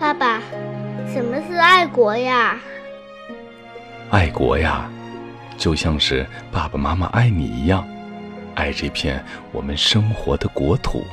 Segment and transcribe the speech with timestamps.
[0.00, 2.56] 什么是爱国呀？
[4.10, 4.88] 爱国呀，
[5.56, 7.84] 就像是爸爸妈妈爱你一样，
[8.54, 11.04] 爱这片我们生活的国土。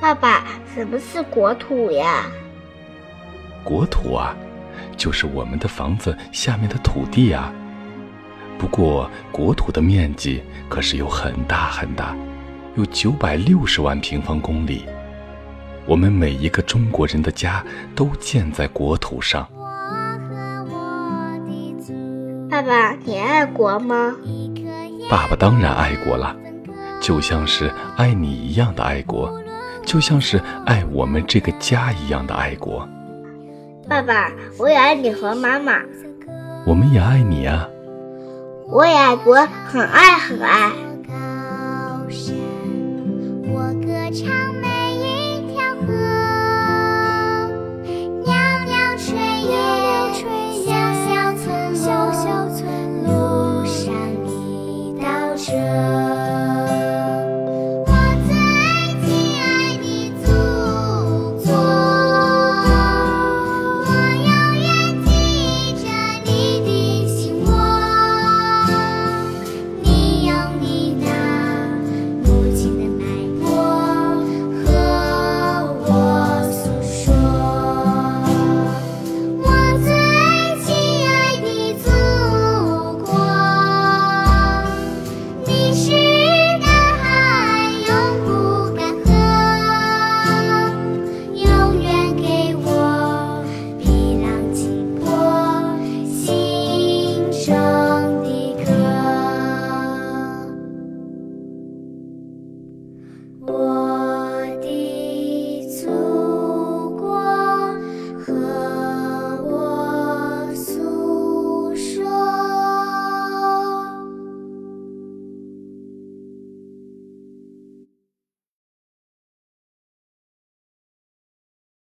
[0.00, 0.44] 爸爸，
[0.74, 2.26] 什么是国土呀？
[3.62, 4.34] 国土啊，
[4.96, 7.52] 就是我们的房子下面的土地呀。
[8.58, 12.16] 不过，国土的面积可是有很大很大，
[12.74, 14.86] 有九百六十万平方公里。
[15.86, 17.64] 我们每一个中国人的家
[17.94, 19.48] 都建在国土上。
[22.50, 24.14] 爸爸，你爱国吗？
[25.10, 26.36] 爸爸当然爱国了，
[27.00, 29.32] 就像是爱你一样的爱国。
[29.84, 32.88] 就像是爱我们这个家一样的爱国，
[33.88, 35.80] 爸爸，我也爱你和妈妈，
[36.64, 37.68] 我们也爱你啊，
[38.68, 40.70] 我也爱国，很爱很爱。
[43.48, 44.61] 我歌唱。